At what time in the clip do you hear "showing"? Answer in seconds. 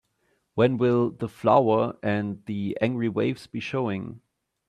3.59-4.21